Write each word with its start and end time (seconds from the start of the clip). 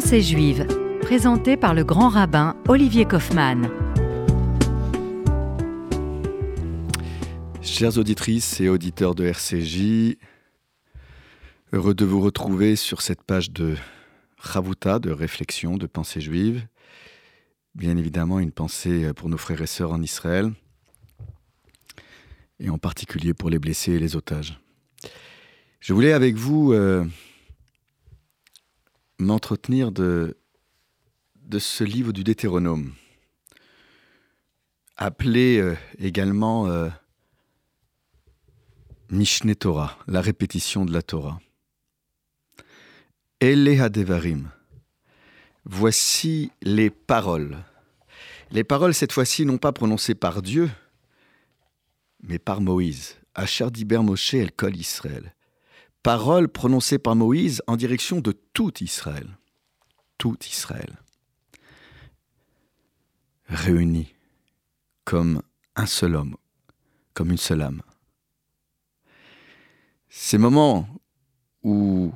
Pensée 0.00 0.22
juive, 0.22 0.64
présenté 1.00 1.56
par 1.56 1.74
le 1.74 1.82
grand 1.82 2.08
rabbin 2.08 2.54
Olivier 2.68 3.04
Kaufmann. 3.04 3.68
Chères 7.62 7.98
auditrices 7.98 8.60
et 8.60 8.68
auditeurs 8.68 9.16
de 9.16 9.24
RCJ, 9.24 10.16
heureux 11.72 11.94
de 11.94 12.04
vous 12.04 12.20
retrouver 12.20 12.76
sur 12.76 13.02
cette 13.02 13.24
page 13.24 13.50
de 13.50 13.74
Chavuta, 14.40 15.00
de 15.00 15.10
réflexion, 15.10 15.76
de 15.76 15.88
pensée 15.88 16.20
juive. 16.20 16.64
Bien 17.74 17.96
évidemment, 17.96 18.38
une 18.38 18.52
pensée 18.52 19.12
pour 19.14 19.28
nos 19.28 19.36
frères 19.36 19.62
et 19.62 19.66
sœurs 19.66 19.90
en 19.90 20.00
Israël, 20.00 20.52
et 22.60 22.70
en 22.70 22.78
particulier 22.78 23.34
pour 23.34 23.50
les 23.50 23.58
blessés 23.58 23.94
et 23.94 23.98
les 23.98 24.14
otages. 24.14 24.60
Je 25.80 25.92
voulais 25.92 26.12
avec 26.12 26.36
vous 26.36 26.72
euh, 26.72 27.04
m'entretenir 29.18 29.92
de, 29.92 30.36
ce 31.58 31.84
livre 31.84 32.12
du 32.12 32.24
Deutéronome, 32.24 32.94
appelé 34.96 35.58
euh, 35.58 35.76
également 35.98 36.68
euh, 36.68 36.88
Torah, 39.58 39.98
la 40.06 40.20
répétition 40.20 40.84
de 40.84 40.92
la 40.92 41.02
Torah. 41.02 41.40
Ele 43.40 43.80
Hadevarim. 43.80 44.50
Voici 45.64 46.50
les 46.62 46.90
paroles. 46.90 47.58
Les 48.50 48.64
paroles, 48.64 48.94
cette 48.94 49.12
fois-ci, 49.12 49.44
non 49.44 49.58
pas 49.58 49.72
prononcées 49.72 50.14
par 50.14 50.42
Dieu, 50.42 50.70
mais 52.22 52.38
par 52.38 52.60
Moïse. 52.60 53.16
Asher 53.34 53.70
Diber 53.70 54.02
Moshe 54.02 54.34
El 54.34 54.50
Israël 54.74 55.34
paroles 56.08 56.48
prononcées 56.48 56.98
par 56.98 57.16
Moïse 57.16 57.62
en 57.66 57.76
direction 57.76 58.20
de 58.20 58.32
tout 58.58 58.82
Israël. 58.82 59.38
Tout 60.18 60.36
Israël. 60.44 60.96
Réunis 63.46 64.12
comme 65.04 65.42
un 65.76 65.86
seul 65.86 66.16
homme, 66.16 66.36
comme 67.14 67.30
une 67.30 67.36
seule 67.36 67.62
âme. 67.62 67.82
Ces 70.08 70.38
moments 70.38 70.88
où 71.62 72.12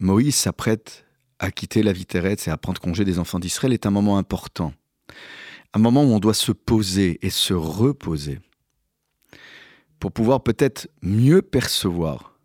Moïse 0.00 0.36
s'apprête 0.36 1.04
à 1.38 1.50
quitter 1.50 1.82
la 1.82 1.92
vie 1.92 2.06
terrestre 2.06 2.48
et 2.48 2.50
à 2.50 2.56
prendre 2.56 2.80
congé 2.80 3.04
des 3.04 3.18
enfants 3.18 3.38
d'Israël 3.38 3.74
est 3.74 3.84
un 3.84 3.90
moment 3.90 4.16
important. 4.16 4.72
Un 5.74 5.78
moment 5.78 6.04
où 6.04 6.14
on 6.14 6.20
doit 6.20 6.32
se 6.32 6.52
poser 6.52 7.18
et 7.20 7.28
se 7.28 7.52
reposer 7.52 8.40
pour 10.00 10.10
pouvoir 10.10 10.42
peut-être 10.42 10.88
mieux 11.02 11.42
percevoir 11.42 12.35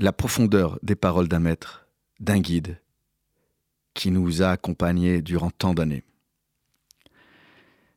la 0.00 0.12
profondeur 0.12 0.78
des 0.82 0.94
paroles 0.94 1.28
d'un 1.28 1.40
maître, 1.40 1.86
d'un 2.20 2.40
guide, 2.40 2.80
qui 3.92 4.10
nous 4.10 4.42
a 4.42 4.48
accompagnés 4.48 5.20
durant 5.20 5.50
tant 5.50 5.74
d'années. 5.74 6.04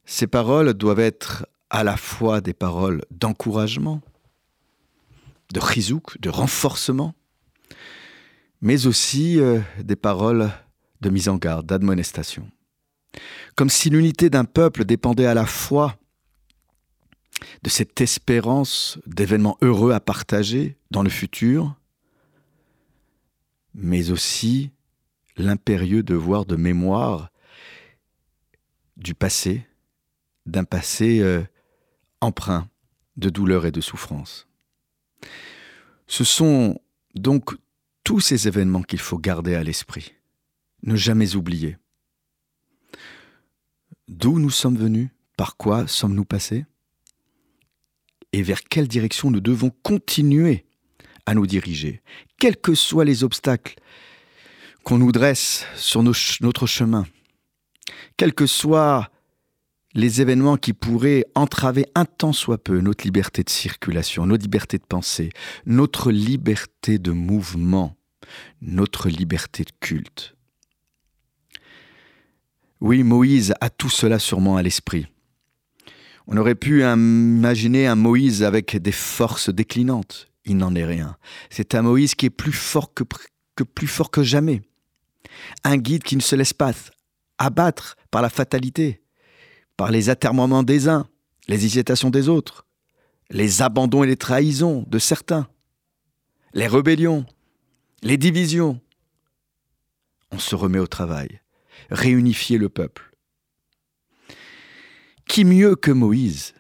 Ces 0.06 0.28
paroles 0.28 0.74
doivent 0.74 1.00
être 1.00 1.48
à 1.70 1.84
la 1.86 1.96
fois 1.96 2.42
des 2.42 2.54
paroles 2.54 3.04
d'encouragement, 3.10 4.02
de 5.54 5.62
chizouk, 5.62 6.20
de 6.20 6.30
renforcement, 6.30 7.16
mais 8.62 8.86
aussi 8.86 9.40
euh, 9.40 9.62
des 9.82 9.96
paroles 9.96 10.52
de 11.00 11.10
mise 11.10 11.30
en 11.30 11.38
garde, 11.38 11.66
d'admonestation. 11.66 12.52
Comme 13.56 13.70
si 13.70 13.90
l'unité 13.90 14.30
d'un 14.30 14.46
peuple 14.46 14.84
dépendait 14.84 15.26
à 15.26 15.34
la 15.34 15.46
fois 15.46 15.96
de 17.62 17.70
cette 17.70 18.02
espérance 18.02 19.00
d'événements 19.06 19.58
heureux 19.62 19.94
à 19.94 20.02
partager 20.02 20.78
dans 20.92 21.04
le 21.04 21.10
futur, 21.10 21.76
mais 23.74 24.12
aussi 24.12 24.72
l'impérieux 25.38 26.04
devoir 26.04 26.46
de 26.46 26.56
mémoire 26.56 27.32
du 28.98 29.16
passé, 29.16 29.66
d'un 30.46 30.64
passé 30.64 31.20
euh, 31.20 31.44
empreint 32.22 32.70
de 33.18 33.30
douleur 33.30 33.66
et 33.66 33.72
de 33.72 33.82
souffrance. 33.82 34.48
Ce 36.08 36.24
sont 36.24 36.80
donc 37.16 37.56
tous 38.04 38.20
ces 38.20 38.48
événements 38.48 38.84
qu'il 38.84 39.00
faut 39.00 39.18
garder 39.18 39.56
à 39.56 39.64
l'esprit, 39.64 40.14
ne 40.84 40.96
jamais 40.96 41.36
oublier. 41.36 41.78
D'où 44.08 44.40
nous 44.40 44.50
sommes 44.50 44.78
venus, 44.78 45.10
par 45.38 45.58
quoi 45.58 45.88
sommes-nous 45.88 46.26
passés, 46.26 46.66
et 48.34 48.42
vers 48.42 48.64
quelle 48.64 48.88
direction 48.88 49.32
nous 49.32 49.40
devons 49.40 49.70
continuer 49.70 50.66
à 51.26 51.34
nous 51.34 51.48
diriger, 51.48 52.02
quels 52.44 52.58
que 52.58 52.76
soient 52.76 53.06
les 53.06 53.24
obstacles 53.24 53.76
qu'on 54.84 54.98
nous 54.98 55.14
dresse 55.14 55.66
sur 55.78 56.04
notre 56.04 56.68
chemin, 56.68 57.06
quels 58.18 58.34
que 58.34 58.48
soient 58.48 59.10
les 59.94 60.20
événements 60.20 60.58
qui 60.58 60.74
pourraient 60.74 61.24
entraver 61.36 61.86
un 61.96 62.04
tant 62.04 62.34
soit 62.34 62.62
peu 62.62 62.82
notre 62.82 63.06
liberté 63.06 63.46
de 63.46 63.50
circulation, 63.50 64.26
notre 64.26 64.44
liberté 64.44 64.78
de 64.78 64.84
pensée, 64.84 65.30
notre 65.66 66.12
liberté 66.12 67.00
de 67.00 67.12
mouvement, 67.12 67.96
notre 68.62 69.08
liberté 69.08 69.64
de 69.64 69.72
culte. 69.80 70.36
Oui, 72.82 73.04
Moïse 73.04 73.54
a 73.62 73.70
tout 73.70 73.90
cela 73.90 74.20
sûrement 74.20 74.58
à 74.58 74.64
l'esprit. 74.64 75.08
On 76.28 76.36
aurait 76.36 76.56
pu 76.56 76.82
imaginer 76.82 77.88
un 77.88 77.96
Moïse 77.96 78.44
avec 78.44 78.76
des 78.76 78.92
forces 78.92 79.50
déclinantes, 79.50 80.28
il 80.46 80.58
n'en 80.58 80.76
est 80.76 80.86
rien. 80.86 81.18
C'est 81.50 81.76
un 81.76 81.82
Moïse 81.82 82.16
qui 82.16 82.26
est 82.26 82.30
plus 82.30 82.52
fort 82.52 82.94
que, 82.94 84.24
jamais. 84.24 84.62
Un 85.64 85.78
guide 85.78 86.04
qui 86.04 86.16
ne 86.16 86.22
se 86.22 86.36
laisse 86.36 86.54
pas 86.54 86.74
abattre 87.38 87.96
par 88.12 88.22
la 88.22 88.30
fatalité, 88.30 89.04
par 89.78 89.92
les 89.92 90.10
atermoiements 90.10 90.64
des 90.64 90.88
uns, 90.88 91.08
les 91.48 91.66
hésitations 91.66 92.10
des 92.10 92.30
autres, 92.30 92.66
les 93.30 93.62
abandons 93.62 94.04
et 94.04 94.08
les 94.08 94.18
trahisons 94.18 94.86
de 94.88 95.00
certains, 95.00 95.48
les 96.54 96.68
rébellions, 96.68 97.26
les 98.02 98.18
divisions. 98.18 98.80
On 100.32 100.40
se 100.40 100.56
remet 100.56 100.80
au 100.80 100.88
travail, 100.88 101.42
réunifier 101.90 102.58
le 102.58 102.70
peuple. 102.70 103.12
Qui 105.28 105.46
mieux 105.46 105.76
que 105.76 105.92
Moïse 105.92 106.54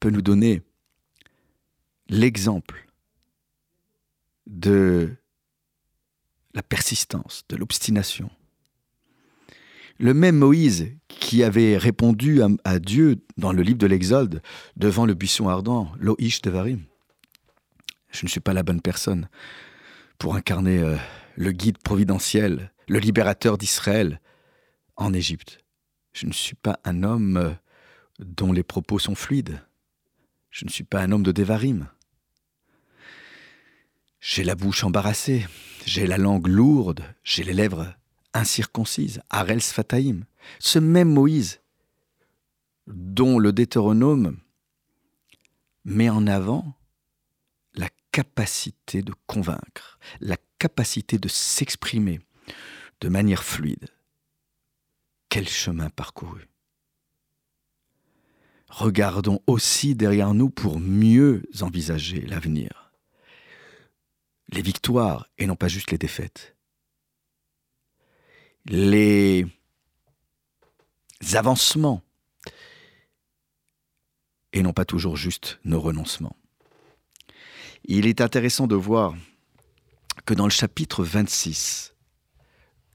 peut 0.00 0.10
nous 0.10 0.22
donner 0.22 0.62
l'exemple 2.08 2.87
de 4.48 5.14
la 6.54 6.62
persistance, 6.62 7.44
de 7.48 7.56
l'obstination. 7.56 8.30
Le 9.98 10.14
même 10.14 10.36
Moïse 10.36 10.92
qui 11.08 11.42
avait 11.42 11.76
répondu 11.76 12.40
à, 12.64 12.78
Dieu 12.78 13.24
dans 13.36 13.52
le 13.52 13.62
livre 13.62 13.78
de 13.78 13.86
l'Exode 13.86 14.42
devant 14.76 15.06
le 15.06 15.14
buisson 15.14 15.48
ardent, 15.48 15.92
Loïsh 15.98 16.40
Devarim. 16.40 16.84
Je 18.10 18.24
ne 18.24 18.28
suis 18.28 18.40
pas 18.40 18.54
la 18.54 18.62
bonne 18.62 18.80
personne 18.80 19.28
pour 20.18 20.34
incarner 20.34 20.78
euh, 20.78 20.96
le 21.36 21.52
guide 21.52 21.78
providentiel, 21.78 22.72
le 22.88 22.98
libérateur 22.98 23.58
d'Israël 23.58 24.20
en 24.96 25.12
Égypte. 25.12 25.58
Je 26.12 26.26
ne 26.26 26.32
suis 26.32 26.56
pas 26.56 26.80
un 26.84 27.02
homme 27.02 27.36
euh, 27.36 27.50
dont 28.18 28.52
les 28.52 28.62
propos 28.62 28.98
sont 28.98 29.14
fluides. 29.14 29.62
Je 30.50 30.64
ne 30.64 30.70
suis 30.70 30.84
pas 30.84 31.00
un 31.02 31.12
homme 31.12 31.22
de 31.22 31.32
Devarim. 31.32 31.88
J'ai 34.30 34.44
la 34.44 34.54
bouche 34.54 34.84
embarrassée, 34.84 35.46
j'ai 35.86 36.06
la 36.06 36.18
langue 36.18 36.48
lourde, 36.48 37.02
j'ai 37.24 37.44
les 37.44 37.54
lèvres 37.54 37.94
incirconcises, 38.34 39.22
Arel 39.30 39.62
Sfataim. 39.62 40.26
Ce 40.58 40.78
même 40.78 41.10
Moïse, 41.10 41.62
dont 42.86 43.38
le 43.38 43.54
Deutéronome 43.54 44.36
met 45.86 46.10
en 46.10 46.26
avant 46.26 46.74
la 47.72 47.88
capacité 48.12 49.00
de 49.00 49.14
convaincre, 49.26 49.98
la 50.20 50.36
capacité 50.58 51.16
de 51.16 51.28
s'exprimer 51.28 52.20
de 53.00 53.08
manière 53.08 53.44
fluide. 53.44 53.88
Quel 55.30 55.48
chemin 55.48 55.88
parcouru. 55.88 56.50
Regardons 58.68 59.40
aussi 59.46 59.94
derrière 59.94 60.34
nous 60.34 60.50
pour 60.50 60.80
mieux 60.80 61.44
envisager 61.62 62.20
l'avenir 62.26 62.87
les 64.50 64.62
victoires 64.62 65.28
et 65.38 65.46
non 65.46 65.56
pas 65.56 65.68
juste 65.68 65.90
les 65.90 65.98
défaites. 65.98 66.56
Les 68.66 69.46
avancements 71.34 72.02
et 74.52 74.62
non 74.62 74.72
pas 74.72 74.84
toujours 74.84 75.16
juste 75.16 75.58
nos 75.64 75.80
renoncements. 75.80 76.36
Il 77.84 78.06
est 78.06 78.20
intéressant 78.20 78.66
de 78.66 78.74
voir 78.74 79.14
que 80.26 80.34
dans 80.34 80.44
le 80.44 80.50
chapitre 80.50 81.04
26 81.04 81.94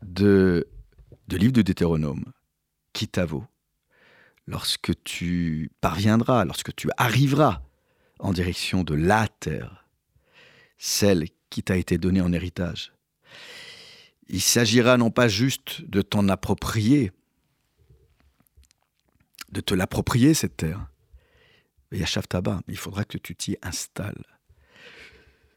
de, 0.01 0.67
de 1.27 1.38
livre 1.38 1.53
de 1.53 1.61
Deutéronome, 1.61 2.25
qui 2.91 3.07
t'avoue, 3.07 3.45
lorsque 4.45 4.91
tu 5.03 5.71
parviendras, 5.81 6.45
lorsque 6.45 6.75
tu 6.75 6.89
arriveras 6.97 7.61
en 8.19 8.33
direction 8.33 8.83
de 8.83 8.94
la 8.94 9.27
terre, 9.27 9.88
celle 10.77 11.29
qui 11.53 11.61
t'a 11.61 11.77
été 11.77 12.00
donné 12.00 12.19
en 12.19 12.33
héritage. 12.33 12.94
Il 14.27 14.41
s'agira 14.41 14.97
non 14.97 15.11
pas 15.11 15.27
juste 15.27 15.88
de 15.88 16.01
t'en 16.01 16.27
approprier, 16.27 17.11
de 19.51 19.61
te 19.61 19.75
l'approprier 19.75 20.33
cette 20.33 20.57
terre. 20.57 20.88
Yashav 21.91 22.27
Taba, 22.27 22.61
il 22.67 22.77
faudra 22.77 23.05
que 23.05 23.19
tu 23.19 23.35
t'y 23.35 23.55
installes. 23.61 24.25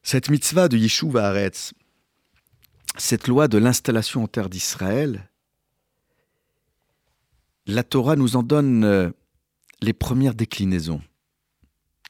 Cette 0.03 0.29
mitzvah 0.29 0.69
de 0.69 0.77
Yishuv 0.77 1.17
Haaretz, 1.17 1.73
cette 2.99 3.27
loi 3.27 3.49
de 3.49 3.57
l'installation 3.57 4.23
en 4.25 4.29
terre 4.29 4.51
d'Israël, 4.51 5.31
la 7.67 7.85
Torah 7.85 8.17
nous 8.17 8.37
en 8.37 8.43
donne 8.43 8.85
euh, 8.85 9.11
les 9.81 9.95
premières 9.95 10.35
déclinaisons. 10.35 11.01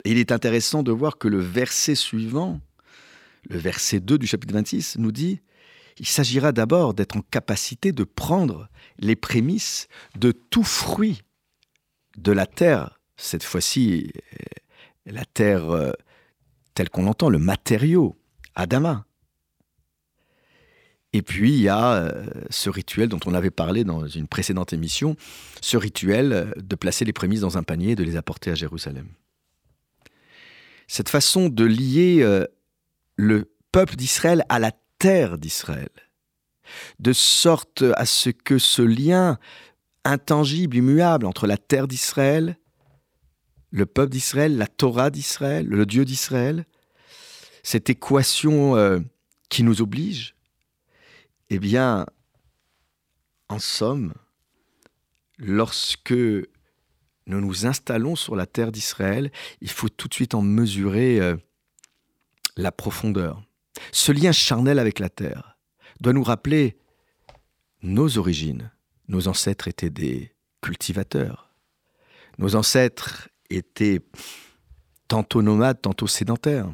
Et 0.05 0.11
il 0.11 0.19
est 0.19 0.33
intéressant 0.33 0.83
de 0.83 0.91
voir 0.91 1.19
que 1.19 1.29
le 1.29 1.39
verset 1.39 1.95
suivant, 1.95 2.61
le 3.49 3.59
verset 3.59 4.01
2 4.01 4.19
du 4.19 4.27
chapitre 4.27 4.55
26, 4.55 4.97
nous 4.99 5.13
dit 5.13 5.41
il 5.99 6.07
s'agira 6.07 6.53
d'abord 6.53 6.95
d'être 6.95 7.17
en 7.17 7.23
capacité 7.23 7.93
de 7.93 8.05
prendre 8.05 8.69
les 8.99 9.17
prémices 9.17 9.89
de 10.17 10.33
tout 10.33 10.65
fruit 10.65 11.23
de 12.19 12.33
la 12.33 12.47
terre, 12.47 13.01
cette 13.17 13.43
fois-ci 13.43 14.11
euh, 14.17 14.45
la 15.07 15.25
terre 15.25 15.71
euh, 15.71 15.93
telle 16.75 16.91
qu'on 16.91 17.05
l'entend, 17.05 17.31
le 17.31 17.39
matériau, 17.39 18.19
Adama. 18.55 19.07
Et 21.13 21.23
puis 21.23 21.55
il 21.55 21.63
y 21.63 21.69
a 21.69 21.95
euh, 21.95 22.27
ce 22.51 22.69
rituel 22.69 23.09
dont 23.09 23.21
on 23.25 23.33
avait 23.33 23.51
parlé 23.51 23.85
dans 23.85 24.07
une 24.07 24.29
précédente 24.29 24.75
émission, 24.75 25.17
ce 25.63 25.79
rituel 25.79 26.53
de 26.57 26.77
placer 26.77 27.07
les 27.07 27.15
prémices 27.15 27.41
dans 27.41 27.57
un 27.57 27.63
panier 27.63 27.93
et 27.93 27.97
de 27.97 28.05
les 28.05 28.17
apporter 28.17 28.51
à 28.51 28.55
Jérusalem. 28.55 29.09
Cette 30.89 31.09
façon 31.09 31.49
de 31.49 31.65
lier 31.65 32.47
le 33.17 33.53
peuple 33.73 33.97
d'Israël 33.97 34.45
à 34.49 34.59
la 34.59 34.73
terre 34.99 35.39
d'Israël, 35.39 35.89
de 36.99 37.13
sorte 37.13 37.85
à 37.97 38.07
ce 38.07 38.31
que 38.31 38.59
ce 38.59 38.83
lien 38.83 39.39
intangible, 40.05 40.77
immuable 40.77 41.27
entre 41.27 41.47
la 41.47 41.59
terre 41.59 41.89
d'Israël, 41.89 42.57
le 43.71 43.87
peuple 43.87 44.13
d'Israël, 44.13 44.57
la 44.57 44.67
Torah 44.67 45.11
d'Israël, 45.11 45.67
le 45.67 45.85
Dieu 45.85 46.05
d'Israël, 46.05 46.65
cette 47.63 47.91
équation 47.91 48.77
euh, 48.77 49.01
qui 49.49 49.63
nous 49.63 49.83
oblige, 49.83 50.35
eh 51.51 51.59
bien, 51.59 52.07
en 53.49 53.59
somme, 53.59 54.15
lorsque 55.39 56.13
nous 56.13 57.41
nous 57.41 57.67
installons 57.67 58.17
sur 58.17 58.37
la 58.37 58.47
terre 58.47 58.73
d'Israël, 58.73 59.33
il 59.61 59.71
faut 59.71 59.89
tout 59.89 60.09
de 60.09 60.15
suite 60.15 60.35
en 60.35 60.43
mesurer 60.43 61.21
euh, 61.21 61.37
la 62.57 62.73
profondeur. 62.73 63.43
Ce 63.93 64.13
lien 64.13 64.33
charnel 64.33 64.79
avec 64.79 64.99
la 64.99 65.09
terre 65.09 65.59
doit 66.01 66.13
nous 66.13 66.23
rappeler 66.23 66.79
nos 67.83 68.19
origines. 68.19 68.71
Nos 69.09 69.29
ancêtres 69.29 69.69
étaient 69.69 69.91
des 69.91 70.33
cultivateurs. 70.63 71.55
Nos 72.39 72.57
ancêtres 72.57 73.29
étaient 73.51 74.01
tantôt 75.09 75.43
nomades, 75.43 75.81
tantôt 75.81 76.07
sédentaires. 76.07 76.71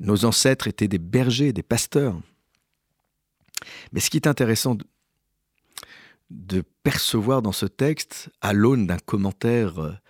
Nos 0.00 0.24
ancêtres 0.24 0.68
étaient 0.68 0.88
des 0.88 0.98
bergers, 0.98 1.52
des 1.52 1.62
pasteurs. 1.62 2.20
Mais 3.92 4.00
ce 4.00 4.10
qui 4.10 4.16
est 4.16 4.26
intéressant 4.26 4.76
de, 6.30 6.64
percevoir 6.82 7.40
dans 7.40 7.52
ce 7.52 7.66
texte, 7.66 8.28
à 8.42 8.52
l'aune 8.52 8.86
d'un 8.86 8.98
commentaire 8.98 10.02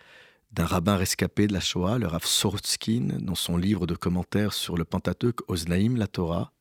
d'un 0.55 0.67
rabbin 0.67 0.97
rescapé 0.97 1.49
de 1.49 1.53
la 1.53 1.59
Shoah, 1.59 1.99
le 1.99 2.07
Rav 2.07 2.25
Sorotskin, 2.25 3.19
dans 3.19 3.35
son 3.35 3.57
livre 3.57 3.89
de 3.89 3.97
commentaires 3.97 4.53
sur 4.53 4.77
le 4.77 4.85
Pentateuque 4.85 5.41
Oznaïm, 5.51 5.97
la 5.97 6.07
Torah, 6.07 6.53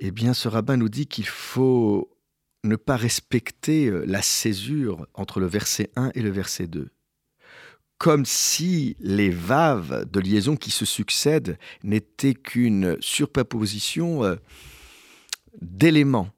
eh 0.00 0.10
bien, 0.10 0.34
ce 0.34 0.48
rabbin 0.48 0.76
nous 0.76 0.88
dit 0.88 1.06
qu'il 1.06 1.26
faut 1.26 2.10
ne 2.64 2.74
pas 2.74 2.96
respecter 2.96 3.86
euh, 3.86 4.04
la 4.06 4.20
césure 4.20 5.06
entre 5.14 5.38
le 5.38 5.46
verset 5.46 5.90
1 5.94 6.10
et 6.14 6.22
le 6.22 6.30
verset 6.30 6.66
2. 6.66 6.90
Comme 7.98 8.26
si 8.26 8.96
les 8.98 9.30
vaves 9.30 10.10
de 10.10 10.18
liaison 10.18 10.56
qui 10.56 10.72
se 10.72 10.84
succèdent 10.84 11.56
n'étaient 11.84 12.34
qu'une 12.34 12.96
superposition 13.00 14.24
euh, 14.24 14.34
d'éléments 15.62 16.30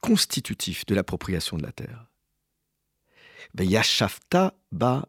constitutifs 0.00 0.84
de 0.86 0.96
l'appropriation 0.96 1.56
de 1.56 1.62
la 1.62 1.70
terre. 1.70 2.11
Ba. 3.54 5.08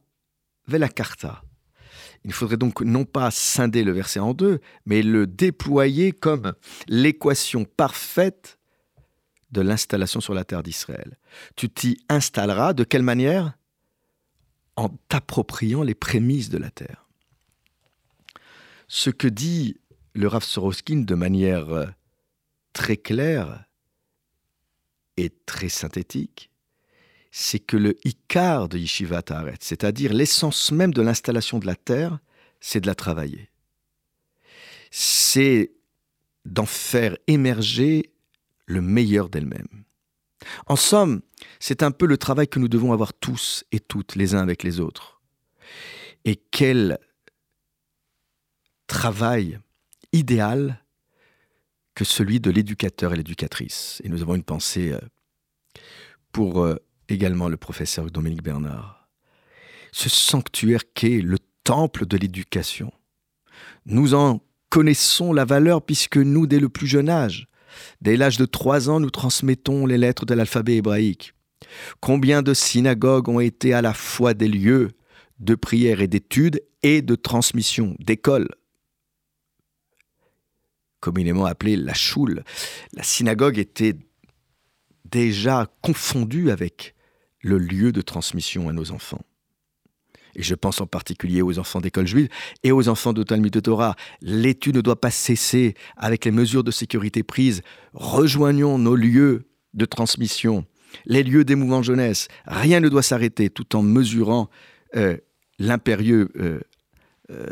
Il 2.26 2.32
faudrait 2.32 2.58
donc 2.58 2.82
non 2.82 3.06
pas 3.06 3.32
scinder 3.32 3.84
le 3.84 3.92
verset 3.92 4.20
en 4.20 4.34
deux, 4.34 4.62
mais 4.86 5.02
le 5.02 5.28
déployer 5.28 6.12
comme 6.12 6.54
l'équation 6.88 7.66
parfaite 7.66 8.58
de 9.52 9.62
l'installation 9.62 10.20
sur 10.20 10.34
la 10.34 10.44
terre 10.46 10.64
d'Israël. 10.64 11.18
Tu 11.56 11.70
t'y 11.70 12.04
installeras 12.10 12.74
de 12.74 12.84
quelle 12.84 13.04
manière? 13.04 13.58
En 14.76 14.90
t'appropriant 14.90 15.84
les 15.84 15.94
prémices 15.94 16.50
de 16.50 16.58
la 16.58 16.72
terre. 16.72 17.08
Ce 18.88 19.12
que 19.12 19.28
dit 19.28 19.78
le 20.14 20.28
Rav 20.28 20.44
Soroskin 20.44 21.02
de 21.02 21.16
manière 21.16 21.70
euh, 21.70 21.86
très 22.74 22.98
claire 22.98 23.66
et 25.18 25.30
très 25.46 25.70
synthétique, 25.70 26.50
c'est 27.36 27.58
que 27.58 27.78
le 27.78 27.98
Icar 28.08 28.70
de 28.70 28.78
Yeshiva 28.78 29.24
Ta'aret, 29.24 29.58
c'est-à-dire 29.60 30.14
l'essence 30.14 30.72
même 30.72 30.94
de 30.94 31.02
l'installation 31.02 31.58
de 31.58 31.66
la 31.66 31.74
terre, 31.74 32.20
c'est 32.60 32.80
de 32.80 32.86
la 32.86 32.94
travailler. 32.94 33.50
C'est 34.92 35.72
d'en 36.46 36.68
faire 36.68 37.18
émerger 37.26 38.14
le 38.68 38.82
meilleur 38.82 39.30
d'elle-même. 39.30 39.84
En 40.68 40.76
somme, 40.76 41.24
c'est 41.60 41.82
un 41.82 41.90
peu 41.90 42.06
le 42.06 42.20
travail 42.20 42.48
que 42.48 42.60
nous 42.60 42.68
devons 42.68 42.94
avoir 42.94 43.16
tous 43.16 43.64
et 43.72 43.80
toutes 43.80 44.16
les 44.16 44.36
uns 44.36 44.42
avec 44.42 44.62
les 44.62 44.80
autres. 44.80 45.20
Et 46.26 46.36
quel 46.36 47.00
travail 48.86 49.58
idéal 50.12 50.84
que 51.96 52.06
celui 52.06 52.40
de 52.40 52.52
l'éducateur 52.52 53.12
et 53.12 53.18
l'éducatrice. 53.18 54.04
Et 54.04 54.10
nous 54.10 54.22
avons 54.22 54.36
une 54.36 54.44
pensée 54.44 54.92
euh, 54.92 55.00
pour 56.32 56.62
euh, 56.62 56.76
également 57.14 57.50
le 57.50 57.58
professeur 57.58 58.10
Dominique 58.12 58.44
Bernard. 58.44 59.08
Ce 59.92 60.10
sanctuaire 60.10 60.82
qu'est 60.94 61.22
le 61.22 61.38
temple 61.64 62.06
de 62.06 62.18
l'éducation. 62.18 62.92
Nous 63.86 64.14
en 64.14 64.42
connaissons 64.70 65.34
la 65.34 65.46
valeur 65.46 65.82
puisque 65.82 66.18
nous, 66.18 66.48
dès 66.48 66.60
le 66.60 66.70
plus 66.70 66.88
jeune 66.88 67.10
âge, 67.10 67.48
dès 68.02 68.18
l'âge 68.18 68.38
de 68.38 68.46
trois 68.46 68.90
ans, 68.90 69.00
nous 69.00 69.12
transmettons 69.12 69.86
les 69.86 69.98
lettres 69.98 70.26
de 70.26 70.34
l'alphabet 70.34 70.78
hébraïque. 70.78 71.34
Combien 72.00 72.42
de 72.42 72.54
synagogues 72.54 73.30
ont 73.30 73.40
été 73.40 73.74
à 73.74 73.82
la 73.82 73.94
fois 73.94 74.34
des 74.34 74.48
lieux 74.48 74.92
de 75.40 75.56
prière 75.56 76.02
et 76.02 76.08
d'études 76.08 76.62
et 76.82 77.02
de 77.02 77.16
transmission, 77.16 77.96
d'école 78.00 78.50
communément 81.04 81.44
appelée 81.44 81.76
la 81.76 81.94
choule. 81.94 82.46
La 82.94 83.04
synagogue 83.04 83.58
était 83.58 83.94
déjà 85.04 85.68
confondue 85.82 86.50
avec 86.50 86.96
le 87.44 87.58
lieu 87.60 87.92
de 87.92 88.02
transmission 88.02 88.70
à 88.70 88.74
nos 88.74 88.92
enfants. 88.92 89.22
Et 90.36 90.42
je 90.42 90.56
pense 90.56 90.82
en 90.82 90.88
particulier 90.88 91.42
aux 91.42 91.60
enfants 91.60 91.82
d'école 91.82 92.08
juive 92.08 92.28
et 92.64 92.72
aux 92.72 92.90
enfants 92.90 93.14
de 93.14 93.22
Talmud 93.22 93.54
de 93.54 93.60
Torah. 93.60 93.96
L'étude 94.22 94.76
ne 94.76 94.82
doit 94.82 95.00
pas 95.00 95.12
cesser 95.12 95.76
avec 95.96 96.26
les 96.26 96.32
mesures 96.32 96.64
de 96.64 96.72
sécurité 96.72 97.22
prises. 97.22 97.62
Rejoignons 97.94 98.80
nos 98.80 98.96
lieux 98.96 99.48
de 99.76 99.86
transmission, 99.86 100.66
les 101.06 101.22
lieux 101.24 101.44
des 101.44 101.56
mouvements 101.56 101.84
jeunesse. 101.84 102.30
Rien 102.46 102.80
ne 102.80 102.90
doit 102.90 103.04
s'arrêter 103.04 103.50
tout 103.50 103.76
en 103.76 103.84
mesurant 103.84 104.50
euh, 104.96 105.18
l'impérieux, 105.60 106.30
euh, 106.38 106.60
euh, 107.30 107.46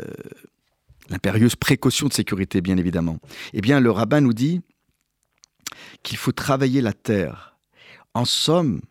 l'impérieuse 1.08 1.54
précaution 1.54 2.08
de 2.08 2.12
sécurité, 2.12 2.60
bien 2.60 2.78
évidemment. 2.78 3.18
Eh 3.52 3.60
bien, 3.60 3.78
le 3.78 3.90
rabbin 3.90 4.20
nous 4.20 4.32
dit 4.32 4.60
qu'il 6.02 6.16
faut 6.16 6.32
travailler 6.32 6.80
la 6.80 6.92
terre. 6.92 7.56
En 8.14 8.24
somme, 8.24 8.82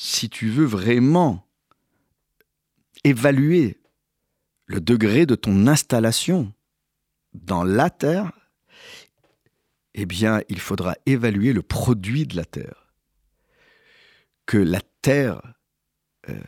si 0.00 0.30
tu 0.30 0.48
veux 0.48 0.64
vraiment 0.64 1.44
évaluer 3.02 3.80
le 4.66 4.80
degré 4.80 5.26
de 5.26 5.34
ton 5.34 5.66
installation 5.66 6.52
dans 7.34 7.64
la 7.64 7.90
terre, 7.90 8.30
eh 9.94 10.06
bien, 10.06 10.40
il 10.48 10.60
faudra 10.60 10.94
évaluer 11.04 11.52
le 11.52 11.62
produit 11.62 12.26
de 12.28 12.36
la 12.36 12.44
terre 12.44 12.94
que 14.46 14.56
la 14.56 14.80
terre 15.02 15.42
euh, 16.28 16.40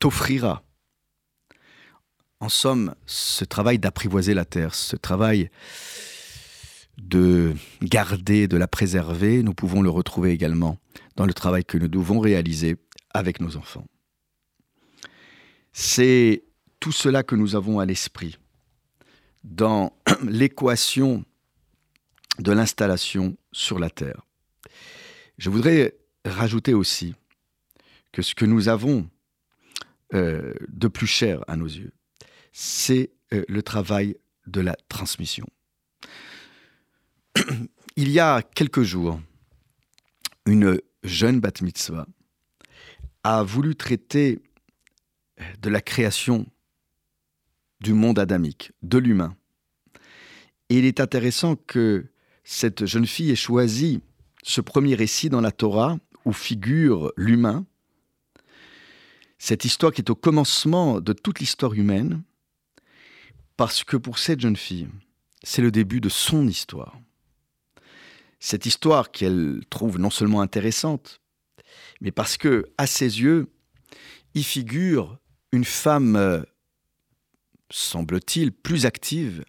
t'offrira. 0.00 0.64
En 2.40 2.48
somme, 2.48 2.96
ce 3.06 3.44
travail 3.44 3.78
d'apprivoiser 3.78 4.34
la 4.34 4.44
terre, 4.44 4.74
ce 4.74 4.96
travail 4.96 5.48
de 6.98 7.54
garder, 7.80 8.48
de 8.48 8.56
la 8.56 8.68
préserver, 8.68 9.42
nous 9.42 9.54
pouvons 9.54 9.82
le 9.82 9.90
retrouver 9.90 10.32
également 10.32 10.78
dans 11.16 11.26
le 11.26 11.32
travail 11.32 11.64
que 11.64 11.78
nous 11.78 11.88
devons 11.88 12.18
réaliser 12.18 12.76
avec 13.14 13.40
nos 13.40 13.56
enfants. 13.56 13.86
C'est 15.72 16.44
tout 16.80 16.92
cela 16.92 17.22
que 17.22 17.36
nous 17.36 17.54
avons 17.56 17.78
à 17.78 17.86
l'esprit 17.86 18.36
dans 19.44 19.92
l'équation 20.26 21.24
de 22.38 22.52
l'installation 22.52 23.36
sur 23.52 23.78
la 23.78 23.90
terre. 23.90 24.22
Je 25.38 25.50
voudrais 25.50 25.96
rajouter 26.24 26.74
aussi 26.74 27.14
que 28.12 28.22
ce 28.22 28.34
que 28.34 28.44
nous 28.44 28.68
avons 28.68 29.08
euh, 30.14 30.52
de 30.68 30.88
plus 30.88 31.06
cher 31.06 31.44
à 31.46 31.56
nos 31.56 31.66
yeux, 31.66 31.92
c'est 32.52 33.10
euh, 33.32 33.44
le 33.48 33.62
travail 33.62 34.16
de 34.46 34.60
la 34.60 34.74
transmission. 34.88 35.46
Il 37.96 38.10
y 38.10 38.20
a 38.20 38.42
quelques 38.42 38.82
jours, 38.82 39.20
une 40.46 40.80
jeune 41.02 41.40
bat 41.40 41.52
mitzvah 41.62 42.06
a 43.24 43.42
voulu 43.42 43.74
traiter 43.74 44.40
de 45.60 45.68
la 45.68 45.80
création 45.80 46.46
du 47.80 47.92
monde 47.92 48.18
adamique, 48.18 48.72
de 48.82 48.98
l'humain. 48.98 49.36
Et 50.68 50.78
il 50.78 50.84
est 50.84 51.00
intéressant 51.00 51.56
que 51.56 52.06
cette 52.44 52.86
jeune 52.86 53.06
fille 53.06 53.30
ait 53.30 53.36
choisi 53.36 54.00
ce 54.42 54.60
premier 54.60 54.94
récit 54.94 55.28
dans 55.28 55.40
la 55.40 55.52
Torah 55.52 55.98
où 56.24 56.32
figure 56.32 57.12
l'humain, 57.16 57.66
cette 59.38 59.64
histoire 59.64 59.92
qui 59.92 60.00
est 60.00 60.10
au 60.10 60.14
commencement 60.14 61.00
de 61.00 61.12
toute 61.12 61.40
l'histoire 61.40 61.74
humaine, 61.74 62.22
parce 63.56 63.84
que 63.84 63.96
pour 63.96 64.18
cette 64.18 64.40
jeune 64.40 64.56
fille, 64.56 64.88
c'est 65.42 65.62
le 65.62 65.70
début 65.70 66.00
de 66.00 66.08
son 66.08 66.46
histoire. 66.46 66.98
Cette 68.40 68.66
histoire 68.66 69.10
qu'elle 69.10 69.60
trouve 69.70 69.98
non 69.98 70.10
seulement 70.10 70.40
intéressante, 70.40 71.20
mais 72.00 72.12
parce 72.12 72.36
que, 72.36 72.66
à 72.78 72.86
ses 72.86 73.20
yeux, 73.20 73.48
y 74.34 74.42
figure 74.42 75.18
une 75.52 75.64
femme, 75.64 76.16
euh, 76.16 76.42
semble-t-il, 77.70 78.52
plus 78.52 78.86
active 78.86 79.44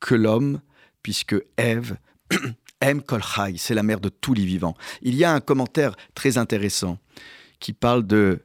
que 0.00 0.14
l'homme, 0.14 0.60
puisque 1.02 1.36
Ève 1.56 1.96
aime 2.80 3.02
Kolchai, 3.02 3.56
c'est 3.56 3.74
la 3.74 3.82
mère 3.82 4.00
de 4.00 4.08
tous 4.08 4.34
les 4.34 4.44
vivants. 4.44 4.76
Il 5.02 5.14
y 5.14 5.24
a 5.24 5.32
un 5.32 5.40
commentaire 5.40 5.96
très 6.14 6.36
intéressant 6.38 6.98
qui 7.60 7.72
parle 7.72 8.06
de 8.06 8.44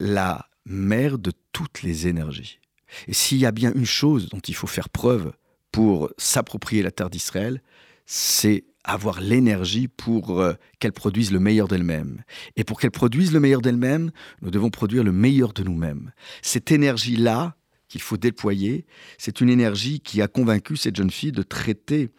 la 0.00 0.48
mère 0.64 1.18
de 1.18 1.32
toutes 1.52 1.82
les 1.82 2.08
énergies. 2.08 2.58
Et 3.06 3.12
s'il 3.12 3.38
y 3.38 3.46
a 3.46 3.52
bien 3.52 3.72
une 3.74 3.86
chose 3.86 4.28
dont 4.28 4.40
il 4.40 4.54
faut 4.54 4.66
faire 4.66 4.88
preuve 4.88 5.32
pour 5.70 6.10
s'approprier 6.18 6.82
la 6.82 6.90
terre 6.90 7.10
d'Israël, 7.10 7.62
c'est 8.06 8.64
avoir 8.84 9.20
l'énergie 9.20 9.88
pour 9.88 10.40
euh, 10.40 10.54
qu'elle 10.80 10.92
produise 10.92 11.30
le 11.30 11.38
meilleur 11.38 11.68
d'elle-même. 11.68 12.22
Et 12.56 12.64
pour 12.64 12.80
qu'elle 12.80 12.90
produise 12.90 13.32
le 13.32 13.40
meilleur 13.40 13.60
d'elle-même, 13.60 14.10
nous 14.40 14.50
devons 14.50 14.70
produire 14.70 15.04
le 15.04 15.12
meilleur 15.12 15.52
de 15.52 15.62
nous-mêmes. 15.62 16.12
Cette 16.42 16.72
énergie-là 16.72 17.56
qu'il 17.88 18.00
faut 18.00 18.16
déployer, 18.16 18.86
c'est 19.18 19.40
une 19.40 19.50
énergie 19.50 20.00
qui 20.00 20.22
a 20.22 20.28
convaincu 20.28 20.76
cette 20.76 20.96
jeune 20.96 21.10
fille 21.10 21.32
de 21.32 21.42
traiter 21.42 22.10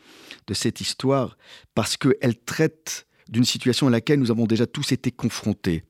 de 0.48 0.54
cette 0.54 0.82
histoire 0.82 1.38
parce 1.74 1.98
qu'elle 1.98 2.40
traite 2.46 3.08
d'une 3.28 3.46
situation 3.46 3.88
à 3.88 3.90
laquelle 3.90 4.20
nous 4.20 4.32
avons 4.32 4.46
déjà 4.46 4.68
tous 4.68 4.92
été 4.92 5.12
confrontés. 5.12 5.84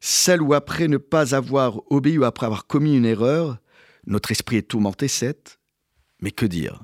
Celle 0.00 0.42
où 0.42 0.52
après 0.52 0.88
ne 0.88 0.96
pas 0.96 1.34
avoir 1.34 1.80
obéi 1.92 2.18
ou 2.18 2.24
après 2.24 2.46
avoir 2.46 2.66
commis 2.66 2.96
une 2.96 3.04
erreur, 3.04 3.58
notre 4.06 4.32
esprit 4.32 4.56
est 4.56 4.68
tourmenté, 4.68 5.06
c'est, 5.06 5.60
mais 6.20 6.32
que 6.32 6.44
dire? 6.44 6.82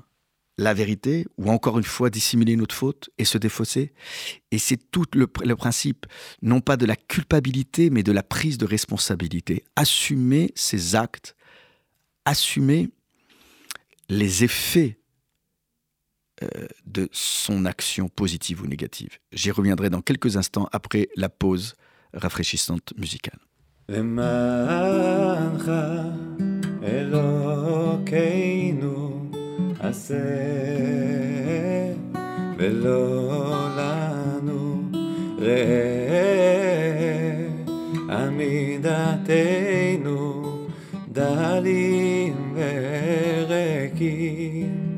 La 0.59 0.73
vérité, 0.73 1.25
ou 1.37 1.49
encore 1.49 1.77
une 1.77 1.85
fois 1.85 2.09
dissimuler 2.09 2.57
notre 2.57 2.75
faute 2.75 3.09
et 3.17 3.23
se 3.23 3.37
défausser. 3.37 3.93
Et 4.51 4.59
c'est 4.59 4.91
tout 4.91 5.05
le, 5.13 5.25
principe, 5.55 6.05
non 6.41 6.59
pas 6.59 6.75
de 6.75 6.85
la 6.85 6.97
culpabilité, 6.97 7.89
mais 7.89 8.03
de 8.03 8.11
la 8.11 8.23
prise 8.23 8.57
de 8.57 8.65
responsabilité. 8.65 9.63
Assumer 9.77 10.51
ses 10.55 10.95
actes, 10.95 11.35
assumer 12.25 12.89
les 14.09 14.43
effets 14.43 14.99
euh, 16.43 16.67
de 16.85 17.07
son 17.13 17.63
action 17.65 18.09
positive 18.09 18.61
ou 18.61 18.67
négative. 18.67 19.17
J'y 19.31 19.51
reviendrai 19.51 19.89
dans 19.89 20.01
quelques 20.01 20.35
instants 20.35 20.67
après 20.73 21.07
la 21.15 21.29
pause 21.29 21.75
rafraîchissante 22.13 22.93
musicale. 22.97 23.39
עשה 29.79 30.15
ולא 32.57 33.67
לנו 33.77 34.81
ראה. 35.37 36.19
עמידתנו 38.89 39.63
דלים 41.11 42.55
וריקים 43.47 44.88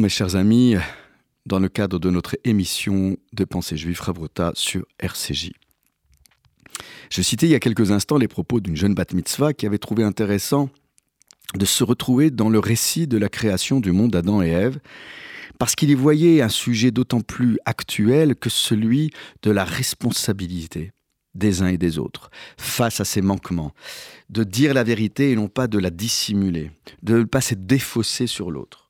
Mes 0.00 0.08
chers 0.08 0.36
amis, 0.36 0.76
dans 1.44 1.58
le 1.58 1.68
cadre 1.68 1.98
de 1.98 2.08
notre 2.08 2.36
émission 2.44 3.16
de 3.32 3.44
pensée 3.44 3.76
juive 3.76 4.00
Rabrota 4.00 4.52
sur 4.54 4.86
RCJ. 5.00 5.50
Je 7.10 7.20
citais 7.20 7.46
il 7.46 7.50
y 7.50 7.56
a 7.56 7.58
quelques 7.60 7.90
instants 7.90 8.16
les 8.16 8.28
propos 8.28 8.60
d'une 8.60 8.76
jeune 8.76 8.94
bat 8.94 9.06
mitzvah 9.12 9.54
qui 9.54 9.66
avait 9.66 9.78
trouvé 9.78 10.04
intéressant 10.04 10.70
de 11.54 11.64
se 11.64 11.82
retrouver 11.82 12.30
dans 12.30 12.48
le 12.48 12.60
récit 12.60 13.08
de 13.08 13.18
la 13.18 13.28
création 13.28 13.80
du 13.80 13.90
monde 13.90 14.12
d'Adam 14.12 14.40
et 14.40 14.50
Ève, 14.50 14.78
parce 15.58 15.74
qu'il 15.74 15.90
y 15.90 15.94
voyait 15.94 16.42
un 16.42 16.48
sujet 16.48 16.92
d'autant 16.92 17.20
plus 17.20 17.58
actuel 17.64 18.36
que 18.36 18.50
celui 18.50 19.10
de 19.42 19.50
la 19.50 19.64
responsabilité 19.64 20.92
des 21.34 21.62
uns 21.62 21.68
et 21.68 21.78
des 21.78 21.98
autres 21.98 22.30
face 22.56 23.00
à 23.00 23.04
ces 23.04 23.20
manquements, 23.20 23.72
de 24.30 24.44
dire 24.44 24.74
la 24.74 24.84
vérité 24.84 25.32
et 25.32 25.36
non 25.36 25.48
pas 25.48 25.66
de 25.66 25.78
la 25.78 25.90
dissimuler, 25.90 26.70
de 27.02 27.18
ne 27.18 27.24
pas 27.24 27.40
se 27.40 27.54
défausser 27.56 28.28
sur 28.28 28.52
l'autre. 28.52 28.87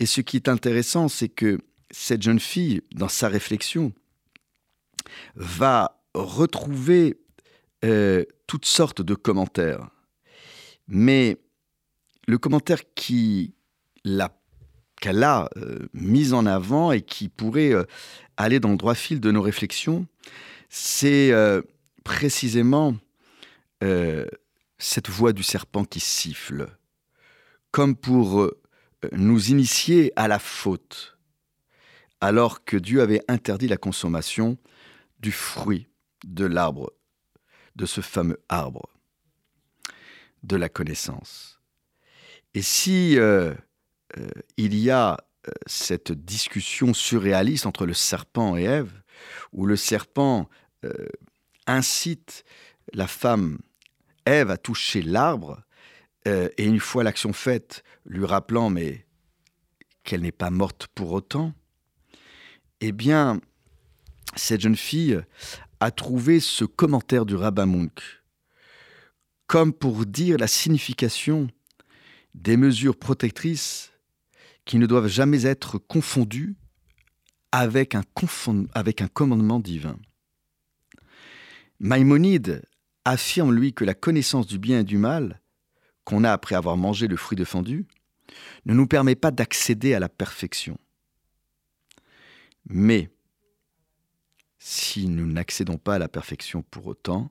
Et 0.00 0.06
ce 0.06 0.20
qui 0.20 0.36
est 0.36 0.48
intéressant, 0.48 1.08
c'est 1.08 1.28
que 1.28 1.58
cette 1.90 2.22
jeune 2.22 2.40
fille, 2.40 2.82
dans 2.92 3.08
sa 3.08 3.28
réflexion, 3.28 3.92
va 5.36 6.02
retrouver 6.14 7.18
euh, 7.84 8.24
toutes 8.46 8.66
sortes 8.66 9.02
de 9.02 9.14
commentaires. 9.14 9.88
Mais 10.88 11.38
le 12.26 12.38
commentaire 12.38 12.80
qui 12.94 13.54
qu'elle 15.00 15.22
a 15.22 15.48
euh, 15.56 15.88
mis 15.94 16.34
en 16.34 16.44
avant 16.46 16.92
et 16.92 17.00
qui 17.00 17.28
pourrait 17.28 17.72
euh, 17.72 17.84
aller 18.36 18.60
dans 18.60 18.70
le 18.70 18.76
droit 18.76 18.94
fil 18.94 19.18
de 19.20 19.30
nos 19.30 19.40
réflexions, 19.42 20.06
c'est 20.68 21.32
précisément 22.02 22.96
cette 24.78 25.08
voix 25.08 25.32
du 25.32 25.42
serpent 25.42 25.84
qui 25.84 26.00
siffle 26.00 26.68
comme 27.74 27.96
pour 27.96 28.40
euh, 28.40 28.62
nous 29.12 29.50
initier 29.50 30.12
à 30.16 30.28
la 30.28 30.38
faute, 30.38 31.18
alors 32.20 32.64
que 32.64 32.76
Dieu 32.76 33.02
avait 33.02 33.22
interdit 33.28 33.68
la 33.68 33.76
consommation 33.76 34.58
du 35.20 35.32
fruit 35.32 35.88
de 36.24 36.44
l'arbre, 36.44 36.92
de 37.76 37.86
ce 37.86 38.00
fameux 38.00 38.40
arbre 38.48 38.88
de 40.42 40.56
la 40.56 40.68
connaissance. 40.68 41.60
Et 42.54 42.62
si 42.62 43.18
euh, 43.18 43.54
euh, 44.18 44.28
il 44.56 44.76
y 44.76 44.90
a 44.90 45.18
cette 45.66 46.12
discussion 46.12 46.94
surréaliste 46.94 47.66
entre 47.66 47.84
le 47.84 47.92
serpent 47.92 48.56
et 48.56 48.62
Ève, 48.62 49.02
où 49.52 49.66
le 49.66 49.76
serpent 49.76 50.48
incite 51.66 52.44
la 52.92 53.06
femme 53.06 53.58
Ève 54.26 54.50
à 54.50 54.56
toucher 54.56 55.02
l'arbre, 55.02 55.62
euh, 56.26 56.48
et 56.56 56.64
une 56.64 56.80
fois 56.80 57.04
l'action 57.04 57.32
faite, 57.32 57.84
lui 58.06 58.24
rappelant 58.24 58.70
mais 58.70 59.06
qu'elle 60.02 60.22
n'est 60.22 60.32
pas 60.32 60.50
morte 60.50 60.88
pour 60.94 61.12
autant, 61.12 61.54
eh 62.80 62.92
bien, 62.92 63.40
cette 64.36 64.60
jeune 64.60 64.76
fille 64.76 65.20
a 65.80 65.90
trouvé 65.90 66.40
ce 66.40 66.64
commentaire 66.64 67.24
du 67.24 67.34
rabbin 67.34 67.66
Munk 67.66 68.24
comme 69.46 69.72
pour 69.72 70.06
dire 70.06 70.38
la 70.38 70.46
signification 70.46 71.48
des 72.34 72.56
mesures 72.56 72.96
protectrices 72.96 73.92
qui 74.64 74.78
ne 74.78 74.86
doivent 74.86 75.08
jamais 75.08 75.46
être 75.46 75.78
confondues 75.78 76.56
avec 77.52 77.94
un, 77.94 78.02
avec 78.74 79.02
un 79.02 79.08
commandement 79.08 79.60
divin. 79.60 79.98
Maïmonide 81.78 82.64
affirme, 83.04 83.54
lui, 83.54 83.74
que 83.74 83.84
la 83.84 83.94
connaissance 83.94 84.46
du 84.46 84.58
bien 84.58 84.80
et 84.80 84.84
du 84.84 84.98
mal 84.98 85.40
qu'on 86.04 86.24
a 86.24 86.32
après 86.32 86.54
avoir 86.54 86.76
mangé 86.76 87.08
le 87.08 87.16
fruit 87.16 87.36
défendu 87.36 87.86
ne 88.64 88.74
nous 88.74 88.86
permet 88.86 89.14
pas 89.14 89.30
d'accéder 89.30 89.94
à 89.94 90.00
la 90.00 90.08
perfection. 90.08 90.78
Mais 92.66 93.10
si 94.58 95.08
nous 95.08 95.26
n'accédons 95.26 95.76
pas 95.76 95.96
à 95.96 95.98
la 95.98 96.08
perfection 96.08 96.62
pour 96.62 96.86
autant, 96.86 97.30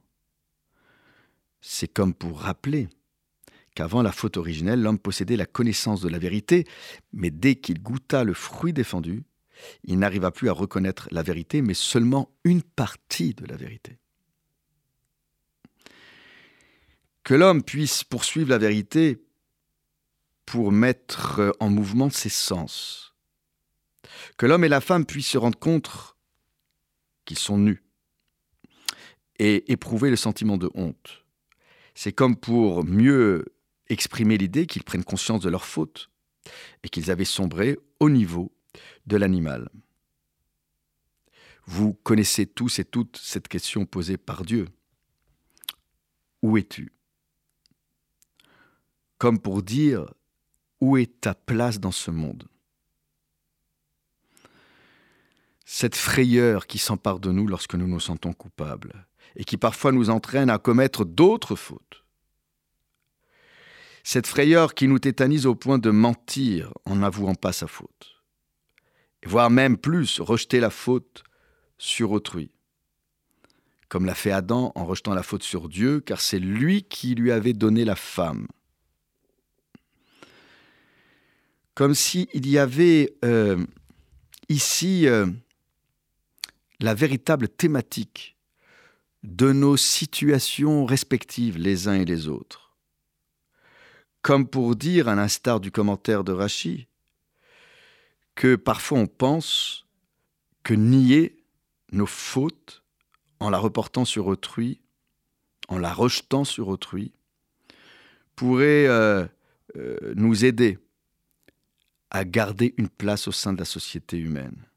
c'est 1.61 1.87
comme 1.87 2.13
pour 2.13 2.39
rappeler 2.39 2.89
qu'avant 3.73 4.03
la 4.03 4.11
faute 4.11 4.37
originelle, 4.37 4.81
l'homme 4.81 4.99
possédait 4.99 5.37
la 5.37 5.47
connaissance 5.47 6.01
de 6.01 6.09
la 6.09 6.19
vérité, 6.19 6.65
mais 7.11 7.31
dès 7.31 7.55
qu'il 7.55 7.81
goûta 7.81 8.23
le 8.23 8.33
fruit 8.33 8.73
défendu, 8.73 9.23
il 9.83 9.97
n'arriva 9.97 10.29
plus 10.29 10.49
à 10.49 10.53
reconnaître 10.53 11.07
la 11.11 11.23
vérité, 11.23 11.61
mais 11.61 11.73
seulement 11.73 12.35
une 12.43 12.61
partie 12.61 13.33
de 13.33 13.45
la 13.45 13.55
vérité. 13.55 13.97
Que 17.23 17.33
l'homme 17.33 17.63
puisse 17.63 18.03
poursuivre 18.03 18.49
la 18.49 18.57
vérité 18.57 19.23
pour 20.45 20.71
mettre 20.71 21.55
en 21.59 21.69
mouvement 21.69 22.09
ses 22.09 22.29
sens, 22.29 23.13
que 24.37 24.45
l'homme 24.45 24.65
et 24.65 24.69
la 24.69 24.81
femme 24.81 25.05
puissent 25.05 25.29
se 25.29 25.37
rendre 25.37 25.57
compte 25.57 26.15
qu'ils 27.25 27.39
sont 27.39 27.57
nus 27.57 27.83
et 29.39 29.71
éprouver 29.71 30.09
le 30.09 30.15
sentiment 30.15 30.57
de 30.57 30.69
honte. 30.75 31.23
C'est 31.95 32.11
comme 32.11 32.35
pour 32.35 32.83
mieux 32.83 33.45
exprimer 33.87 34.37
l'idée 34.37 34.65
qu'ils 34.65 34.83
prennent 34.83 35.03
conscience 35.03 35.41
de 35.41 35.49
leur 35.49 35.65
faute 35.65 36.09
et 36.83 36.89
qu'ils 36.89 37.11
avaient 37.11 37.25
sombré 37.25 37.77
au 37.99 38.09
niveau 38.09 38.51
de 39.05 39.17
l'animal. 39.17 39.69
Vous 41.65 41.93
connaissez 41.93 42.45
tous 42.45 42.79
et 42.79 42.85
toutes 42.85 43.17
cette 43.17 43.47
question 43.47 43.85
posée 43.85 44.17
par 44.17 44.43
Dieu. 44.43 44.67
Où 46.41 46.57
es-tu? 46.57 46.91
Comme 49.23 49.39
pour 49.39 49.63
dire 49.63 50.13
où 50.81 50.97
est 50.97 51.21
ta 51.21 51.33
place 51.33 51.79
dans 51.79 51.93
ce 51.93 52.11
monde? 52.11 52.43
Cette 55.63 55.95
frayeur 55.95 56.67
qui 56.67 56.77
s'empare 56.77 57.21
de 57.21 57.31
nous 57.31 57.47
lorsque 57.47 57.75
nous 57.75 57.87
nous 57.87 58.01
sentons 58.01 58.33
coupables 58.33 59.07
et 59.37 59.45
qui 59.45 59.55
parfois 59.55 59.93
nous 59.93 60.09
entraîne 60.09 60.49
à 60.49 60.57
commettre 60.57 61.05
d'autres 61.05 61.55
fautes. 61.55 62.03
Cette 64.03 64.27
frayeur 64.27 64.73
qui 64.73 64.89
nous 64.89 64.99
tétanise 64.99 65.45
au 65.45 65.55
point 65.55 65.77
de 65.77 65.89
mentir 65.89 66.73
en 66.83 66.97
n'avouant 66.97 67.35
pas 67.35 67.53
sa 67.53 67.67
faute, 67.67 68.21
voire 69.25 69.49
même 69.49 69.77
plus 69.77 70.19
rejeter 70.19 70.59
la 70.59 70.69
faute 70.69 71.23
sur 71.77 72.11
autrui, 72.11 72.51
comme 73.87 74.05
l'a 74.05 74.15
fait 74.15 74.33
Adam 74.33 74.73
en 74.75 74.83
rejetant 74.83 75.13
la 75.13 75.23
faute 75.23 75.43
sur 75.43 75.69
Dieu, 75.69 76.01
car 76.01 76.19
c'est 76.19 76.39
lui 76.39 76.83
qui 76.83 77.15
lui 77.15 77.31
avait 77.31 77.53
donné 77.53 77.85
la 77.85 77.95
femme. 77.95 78.49
Comme 81.75 81.95
s'il 81.95 82.47
y 82.47 82.57
avait 82.57 83.15
euh, 83.25 83.63
ici 84.49 85.07
euh, 85.07 85.27
la 86.79 86.93
véritable 86.93 87.49
thématique 87.49 88.37
de 89.23 89.51
nos 89.51 89.77
situations 89.77 90.85
respectives 90.85 91.57
les 91.57 91.87
uns 91.87 91.95
et 91.95 92.05
les 92.05 92.27
autres. 92.27 92.75
Comme 94.21 94.47
pour 94.47 94.75
dire, 94.75 95.07
à 95.07 95.15
l'instar 95.15 95.59
du 95.59 95.71
commentaire 95.71 96.23
de 96.23 96.31
Rachi, 96.31 96.87
que 98.35 98.55
parfois 98.55 98.99
on 98.99 99.07
pense 99.07 99.85
que 100.63 100.73
nier 100.73 101.43
nos 101.91 102.05
fautes 102.05 102.83
en 103.39 103.49
la 103.49 103.57
reportant 103.57 104.05
sur 104.05 104.27
autrui, 104.27 104.81
en 105.67 105.77
la 105.77 105.93
rejetant 105.93 106.43
sur 106.43 106.67
autrui, 106.67 107.13
pourrait 108.35 108.87
euh, 108.87 109.25
nous 110.15 110.45
aider 110.45 110.77
à 112.13 112.23
garder 112.23 112.75
une 112.77 112.89
place 112.89 113.27
au 113.27 113.31
sein 113.31 113.53
de 113.53 113.59
la 113.59 113.65
société 113.65 114.17
humaine. 114.17 114.67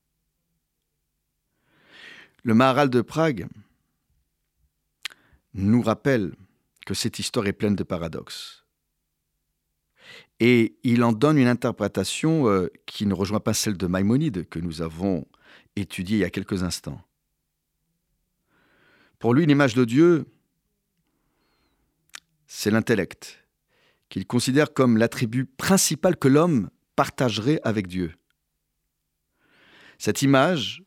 Le 2.42 2.54
Maharal 2.54 2.88
de 2.88 3.02
Prague 3.02 3.46
nous 5.52 5.82
rappelle 5.82 6.34
que 6.86 6.94
cette 6.94 7.18
histoire 7.18 7.46
est 7.46 7.52
pleine 7.52 7.76
de 7.76 7.82
paradoxes. 7.82 8.64
Et 10.40 10.76
il 10.82 11.02
en 11.02 11.12
donne 11.12 11.38
une 11.38 11.48
interprétation 11.48 12.48
euh, 12.48 12.68
qui 12.86 13.06
ne 13.06 13.14
rejoint 13.14 13.40
pas 13.40 13.54
celle 13.54 13.76
de 13.76 13.86
Maïmonide 13.86 14.48
que 14.48 14.58
nous 14.58 14.82
avons 14.82 15.26
étudiée 15.76 16.18
il 16.18 16.20
y 16.20 16.24
a 16.24 16.30
quelques 16.30 16.62
instants. 16.62 17.00
Pour 19.18 19.34
lui, 19.34 19.46
l'image 19.46 19.74
de 19.74 19.84
Dieu, 19.84 20.26
c'est 22.46 22.70
l'intellect, 22.70 23.44
qu'il 24.08 24.26
considère 24.26 24.72
comme 24.72 24.98
l'attribut 24.98 25.46
principal 25.46 26.16
que 26.16 26.28
l'homme 26.28 26.70
partagerait 26.96 27.60
avec 27.62 27.86
Dieu. 27.86 28.14
Cette 29.98 30.22
image 30.22 30.82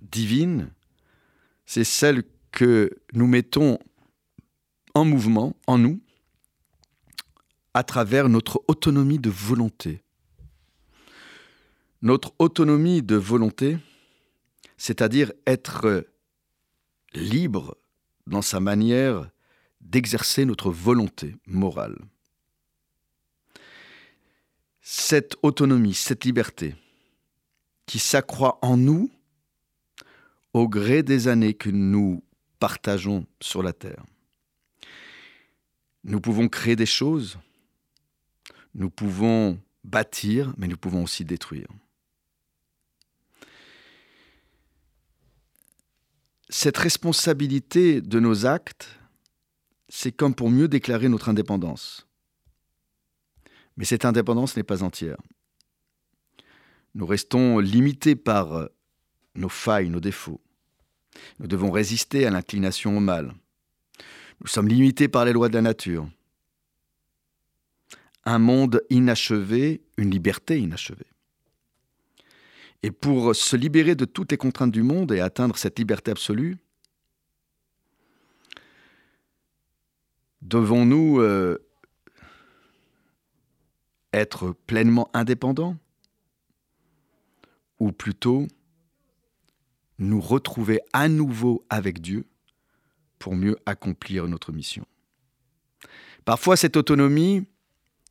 divine, 0.00 0.72
c'est 1.66 1.84
celle 1.84 2.24
que 2.50 2.90
nous 3.12 3.26
mettons 3.26 3.78
en 4.94 5.04
mouvement 5.04 5.56
en 5.66 5.78
nous 5.78 6.00
à 7.72 7.82
travers 7.82 8.28
notre 8.28 8.62
autonomie 8.68 9.18
de 9.18 9.30
volonté. 9.30 10.02
Notre 12.02 12.32
autonomie 12.38 13.02
de 13.02 13.16
volonté, 13.16 13.78
c'est-à-dire 14.76 15.32
être 15.46 16.06
libre 17.14 17.76
dans 18.26 18.42
sa 18.42 18.60
manière 18.60 19.30
d'exercer 19.80 20.44
notre 20.44 20.70
volonté 20.70 21.36
morale 21.46 21.98
cette 24.86 25.36
autonomie, 25.42 25.94
cette 25.94 26.26
liberté 26.26 26.76
qui 27.86 27.98
s'accroît 27.98 28.58
en 28.60 28.76
nous 28.76 29.10
au 30.52 30.68
gré 30.68 31.02
des 31.02 31.26
années 31.26 31.54
que 31.54 31.70
nous 31.70 32.22
partageons 32.58 33.26
sur 33.40 33.62
la 33.62 33.72
Terre. 33.72 34.04
Nous 36.04 36.20
pouvons 36.20 36.48
créer 36.48 36.76
des 36.76 36.86
choses, 36.86 37.38
nous 38.74 38.90
pouvons 38.90 39.58
bâtir, 39.84 40.52
mais 40.58 40.68
nous 40.68 40.76
pouvons 40.76 41.02
aussi 41.02 41.24
détruire. 41.24 41.68
Cette 46.50 46.76
responsabilité 46.76 48.02
de 48.02 48.20
nos 48.20 48.44
actes, 48.44 48.90
c'est 49.88 50.12
comme 50.12 50.34
pour 50.34 50.50
mieux 50.50 50.68
déclarer 50.68 51.08
notre 51.08 51.30
indépendance. 51.30 52.06
Mais 53.76 53.84
cette 53.84 54.04
indépendance 54.04 54.56
n'est 54.56 54.62
pas 54.62 54.82
entière. 54.82 55.16
Nous 56.94 57.06
restons 57.06 57.58
limités 57.58 58.14
par 58.14 58.52
euh, 58.52 58.66
nos 59.34 59.48
failles, 59.48 59.88
nos 59.88 60.00
défauts. 60.00 60.40
Nous 61.38 61.46
devons 61.46 61.70
résister 61.70 62.26
à 62.26 62.30
l'inclination 62.30 62.96
au 62.96 63.00
mal. 63.00 63.34
Nous 64.40 64.46
sommes 64.46 64.68
limités 64.68 65.08
par 65.08 65.24
les 65.24 65.32
lois 65.32 65.48
de 65.48 65.54
la 65.54 65.62
nature. 65.62 66.08
Un 68.24 68.38
monde 68.38 68.82
inachevé, 68.90 69.82
une 69.96 70.10
liberté 70.10 70.58
inachevée. 70.58 71.06
Et 72.82 72.90
pour 72.90 73.34
se 73.34 73.56
libérer 73.56 73.94
de 73.94 74.04
toutes 74.04 74.30
les 74.30 74.36
contraintes 74.36 74.70
du 74.70 74.82
monde 74.82 75.12
et 75.12 75.20
atteindre 75.20 75.56
cette 75.56 75.78
liberté 75.78 76.10
absolue, 76.10 76.58
devons-nous 80.42 81.20
euh, 81.20 81.63
être 84.14 84.54
pleinement 84.66 85.08
indépendants 85.12 85.76
ou 87.78 87.92
plutôt 87.92 88.46
nous 89.98 90.20
retrouver 90.20 90.80
à 90.92 91.08
nouveau 91.08 91.64
avec 91.70 92.00
Dieu 92.00 92.26
pour 93.18 93.34
mieux 93.34 93.56
accomplir 93.66 94.26
notre 94.26 94.52
mission. 94.52 94.86
Parfois, 96.24 96.56
cette 96.56 96.76
autonomie 96.76 97.46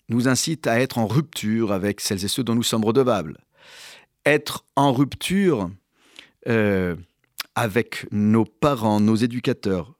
nous 0.10 0.28
incite 0.28 0.68
à 0.68 0.80
être 0.80 0.98
en 0.98 1.08
rupture 1.08 1.72
avec 1.72 2.02
celles 2.02 2.24
et 2.26 2.28
ceux 2.28 2.44
dont 2.44 2.56
nous 2.56 2.64
sommes 2.64 2.86
redevables. 2.86 3.38
Être 4.26 4.66
en 4.76 4.94
rupture 4.94 5.72
euh, 6.48 6.96
avec 7.56 8.06
nos 8.12 8.46
parents, 8.46 9.00
nos 9.00 9.16
éducateurs, 9.16 9.94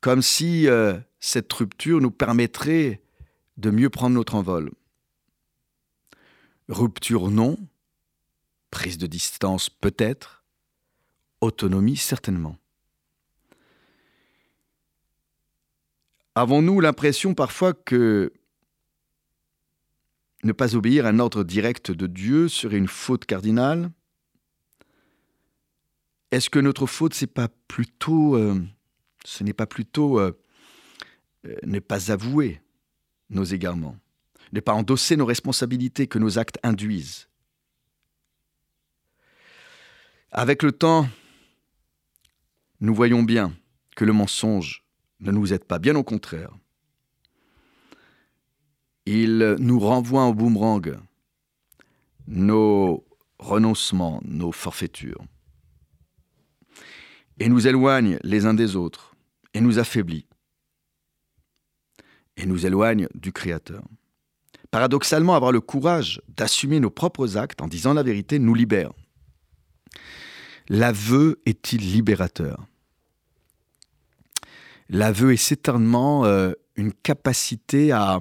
comme 0.00 0.22
si 0.22 0.68
euh, 0.68 0.98
cette 1.20 1.52
rupture 1.52 2.00
nous 2.00 2.10
permettrait 2.10 3.00
de 3.56 3.70
mieux 3.70 3.90
prendre 3.90 4.14
notre 4.14 4.34
envol. 4.34 4.70
Rupture 6.68 7.30
non, 7.30 7.58
prise 8.70 8.98
de 8.98 9.06
distance 9.06 9.68
peut-être, 9.68 10.44
autonomie 11.40 11.96
certainement. 11.96 12.56
Avons-nous 16.34 16.80
l'impression 16.80 17.34
parfois 17.34 17.74
que 17.74 18.32
ne 20.42 20.52
pas 20.52 20.74
obéir 20.74 21.06
à 21.06 21.10
un 21.10 21.18
ordre 21.18 21.44
direct 21.44 21.90
de 21.90 22.06
Dieu 22.06 22.48
serait 22.48 22.78
une 22.78 22.88
faute 22.88 23.24
cardinale? 23.24 23.90
Est-ce 26.30 26.50
que 26.50 26.58
notre 26.58 26.86
faute, 26.86 27.14
c'est 27.14 27.28
pas 27.28 27.48
plutôt, 27.68 28.36
euh, 28.36 28.60
ce 29.24 29.44
n'est 29.44 29.52
pas 29.52 29.66
plutôt 29.66 30.18
euh, 30.18 30.36
euh, 31.46 31.56
ne 31.62 31.78
pas 31.78 32.10
avouer 32.10 32.60
nos 33.30 33.44
égarements, 33.44 33.96
ne 34.52 34.60
pas 34.60 34.72
endosser 34.72 35.16
nos 35.16 35.26
responsabilités 35.26 36.06
que 36.06 36.18
nos 36.18 36.38
actes 36.38 36.58
induisent 36.62 37.28
Avec 40.36 40.64
le 40.64 40.72
temps, 40.72 41.08
nous 42.80 42.92
voyons 42.92 43.22
bien 43.22 43.56
que 43.94 44.04
le 44.04 44.12
mensonge 44.12 44.84
ne 45.20 45.30
nous 45.30 45.52
aide 45.52 45.64
pas, 45.64 45.78
bien 45.78 45.94
au 45.94 46.02
contraire. 46.02 46.50
Il 49.06 49.56
nous 49.60 49.78
renvoie 49.78 50.22
en 50.22 50.32
boomerang 50.32 50.98
nos 52.26 53.06
renoncements, 53.38 54.20
nos 54.24 54.50
forfaitures, 54.50 55.24
et 57.38 57.48
nous 57.48 57.68
éloigne 57.68 58.18
les 58.24 58.44
uns 58.44 58.54
des 58.54 58.74
autres, 58.74 59.14
et 59.52 59.60
nous 59.60 59.78
affaiblit, 59.78 60.26
et 62.36 62.46
nous 62.46 62.66
éloigne 62.66 63.06
du 63.14 63.32
Créateur. 63.32 63.84
Paradoxalement, 64.74 65.36
avoir 65.36 65.52
le 65.52 65.60
courage 65.60 66.20
d'assumer 66.26 66.80
nos 66.80 66.90
propres 66.90 67.36
actes 67.36 67.62
en 67.62 67.68
disant 67.68 67.94
la 67.94 68.02
vérité 68.02 68.40
nous 68.40 68.54
libère. 68.54 68.90
L'aveu 70.68 71.40
est-il 71.46 71.80
libérateur? 71.92 72.66
L'aveu 74.88 75.32
est 75.32 75.36
certainement 75.36 76.24
euh, 76.24 76.54
une 76.74 76.92
capacité 76.92 77.92
à 77.92 78.18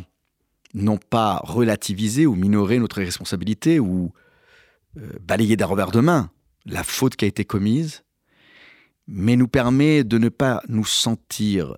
non 0.76 0.98
pas 0.98 1.42
relativiser 1.44 2.28
ou 2.28 2.36
minorer 2.36 2.78
notre 2.78 2.98
responsabilité 2.98 3.80
ou 3.80 4.14
euh, 4.98 5.10
balayer 5.22 5.58
d'un 5.58 5.66
revers 5.66 5.90
de 5.90 6.02
main 6.02 6.30
la 6.68 6.84
faute 6.84 7.16
qui 7.16 7.26
a 7.26 7.28
été 7.28 7.46
commise, 7.46 8.04
mais 9.08 9.36
nous 9.38 9.48
permet 9.48 10.04
de 10.04 10.20
ne 10.20 10.30
pas 10.30 10.62
nous 10.68 10.86
sentir 10.86 11.78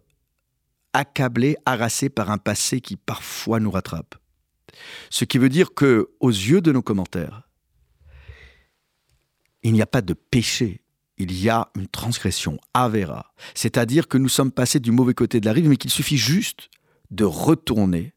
accablés, 0.91 1.55
harassés 1.65 2.09
par 2.09 2.29
un 2.29 2.37
passé 2.37 2.81
qui 2.81 2.97
parfois 2.97 3.61
nous 3.61 3.71
rattrape. 3.71 4.15
Ce 5.09 5.25
qui 5.25 5.37
veut 5.37 5.49
dire 5.49 5.73
que, 5.73 6.09
aux 6.19 6.29
yeux 6.29 6.61
de 6.61 6.71
nos 6.71 6.81
commentaires, 6.81 7.49
il 9.63 9.73
n'y 9.73 9.81
a 9.81 9.87
pas 9.87 10.01
de 10.01 10.13
péché, 10.13 10.81
il 11.17 11.33
y 11.33 11.49
a 11.49 11.69
une 11.75 11.87
transgression, 11.87 12.59
avera. 12.73 13.33
C'est-à-dire 13.53 14.07
que 14.07 14.17
nous 14.17 14.29
sommes 14.29 14.51
passés 14.51 14.79
du 14.79 14.91
mauvais 14.91 15.13
côté 15.13 15.39
de 15.39 15.45
la 15.45 15.53
rive, 15.53 15.69
mais 15.69 15.77
qu'il 15.77 15.91
suffit 15.91 16.17
juste 16.17 16.69
de 17.11 17.23
retourner 17.23 18.13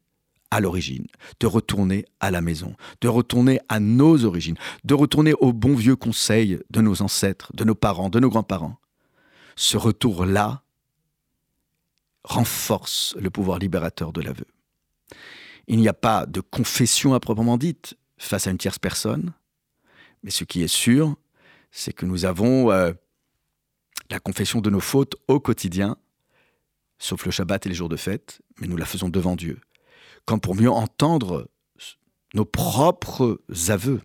à 0.51 0.59
l'origine, 0.59 1.07
de 1.39 1.47
retourner 1.47 2.05
à 2.19 2.31
la 2.31 2.41
maison, 2.41 2.75
de 3.01 3.07
retourner 3.07 3.59
à 3.69 3.79
nos 3.79 4.25
origines, 4.25 4.57
de 4.83 4.93
retourner 4.93 5.33
aux 5.33 5.53
bons 5.53 5.75
vieux 5.75 5.95
conseils 5.95 6.59
de 6.69 6.81
nos 6.81 7.01
ancêtres, 7.01 7.51
de 7.55 7.63
nos 7.63 7.75
parents, 7.75 8.09
de 8.09 8.19
nos 8.19 8.29
grands-parents. 8.29 8.77
Ce 9.55 9.77
retour-là 9.77 10.63
renforce 12.23 13.15
le 13.19 13.29
pouvoir 13.29 13.59
libérateur 13.59 14.13
de 14.13 14.21
l'aveu. 14.21 14.45
Il 15.69 15.77
n'y 15.79 15.87
a 15.87 15.93
pas 15.93 16.25
de 16.25 16.41
confession 16.41 17.13
à 17.13 17.19
proprement 17.19 17.57
dite 17.57 17.95
face 18.17 18.47
à 18.47 18.51
une 18.51 18.57
tierce 18.57 18.79
personne, 18.79 19.33
mais 20.23 20.31
ce 20.31 20.43
qui 20.43 20.63
est 20.63 20.67
sûr, 20.67 21.15
c'est 21.71 21.93
que 21.93 22.07
nous 22.07 22.25
avons 22.25 22.71
euh, 22.71 22.91
la 24.09 24.19
confession 24.19 24.61
de 24.61 24.69
nos 24.71 24.79
fautes 24.79 25.15
au 25.27 25.39
quotidien, 25.39 25.95
sauf 26.97 27.23
le 27.23 27.31
Shabbat 27.31 27.67
et 27.67 27.69
les 27.69 27.75
jours 27.75 27.87
de 27.87 27.97
fête, 27.97 28.41
mais 28.59 28.67
nous 28.67 28.77
la 28.77 28.85
faisons 28.85 29.09
devant 29.09 29.35
Dieu, 29.35 29.61
comme 30.25 30.41
pour 30.41 30.55
mieux 30.55 30.71
entendre 30.71 31.47
nos 32.33 32.45
propres 32.45 33.39
aveux, 33.67 34.01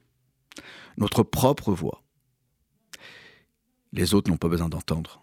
notre 0.98 1.22
propre 1.22 1.72
voix. 1.72 2.02
Les 3.92 4.12
autres 4.12 4.30
n'ont 4.30 4.36
pas 4.36 4.48
besoin 4.48 4.68
d'entendre, 4.68 5.22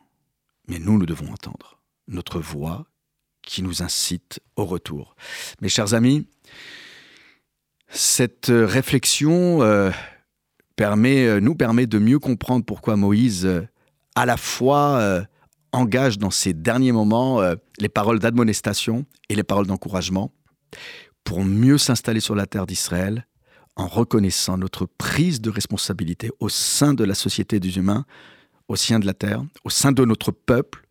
mais 0.68 0.80
nous, 0.80 0.98
nous 0.98 1.06
devons 1.06 1.32
entendre 1.32 1.80
notre 2.08 2.40
voix 2.40 2.88
qui 3.42 3.64
nous 3.64 3.82
incite 3.82 4.40
au 4.56 4.66
retour. 4.66 5.16
Mes 5.62 5.70
chers 5.70 5.94
amis, 5.94 6.28
cette 7.90 8.48
réflexion 8.50 9.62
euh, 9.62 9.92
euh, 10.82 11.40
nous 11.40 11.56
permet 11.56 11.88
de 11.88 12.00
mieux 12.00 12.20
comprendre 12.20 12.66
pourquoi 12.66 12.96
Moïse, 12.96 13.46
euh, 13.46 13.62
à 14.16 14.26
la 14.26 14.38
fois, 14.38 14.98
euh, 15.00 15.22
engage 15.74 16.18
dans 16.18 16.32
ces 16.32 16.54
derniers 16.54 16.92
moments 16.92 17.40
les 17.80 17.88
paroles 17.88 18.20
d'admonestation 18.20 19.06
et 19.30 19.36
les 19.36 19.44
paroles 19.44 19.68
d'encouragement 19.68 20.34
pour 21.24 21.46
mieux 21.46 21.78
s'installer 21.78 22.20
sur 22.20 22.36
la 22.36 22.46
terre 22.46 22.68
d'Israël 22.68 23.26
en 23.78 23.88
reconnaissant 23.88 24.58
notre 24.58 24.86
prise 24.86 25.40
de 25.40 25.50
responsabilité 25.50 26.30
au 26.42 26.50
sein 26.50 26.94
de 26.94 27.06
la 27.06 27.14
société 27.14 27.62
des 27.62 27.78
humains, 27.78 28.06
au 28.68 28.76
sein 28.76 29.00
de 29.00 29.06
la 29.06 29.14
terre, 29.14 29.46
au 29.64 29.70
sein 29.70 29.94
de 29.94 30.04
notre 30.04 30.32
peuple. 30.32 30.86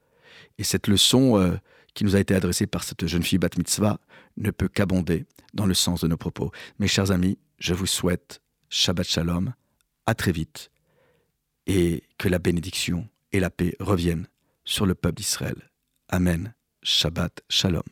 Et 0.57 0.65
cette 0.65 0.87
leçon 0.89 1.59
qui 1.95 2.05
nous 2.05 2.17
a 2.17 2.21
été 2.21 2.35
adressée 2.35 2.67
par 2.67 2.85
cette 2.85 3.07
jeune 3.07 3.23
fille 3.23 3.39
Bat 3.39 3.51
Mitzvah 3.59 3.99
ne 4.37 4.51
peut 4.51 4.69
qu'abonder 4.69 5.27
dans 5.55 5.67
le 5.67 5.75
sens 5.75 6.01
de 6.01 6.09
nos 6.09 6.17
propos. 6.17 6.51
Mes 6.79 6.89
chers 6.89 7.11
amis, 7.11 7.39
je 7.59 7.75
vous 7.75 7.87
souhaite 7.87 8.41
Shabbat 8.69 9.07
Shalom 9.07 9.53
à 10.07 10.15
très 10.15 10.33
vite 10.33 10.71
et 11.67 12.05
que 12.19 12.29
la 12.29 12.39
bénédiction 12.39 13.09
et 13.33 13.41
la 13.41 13.51
paix 13.51 13.75
reviennent 13.81 14.27
sur 14.65 14.87
le 14.87 14.95
peuple 14.95 15.17
d'Israël. 15.17 15.71
Amen. 16.09 16.55
Shabbat 16.83 17.43
Shalom. 17.49 17.83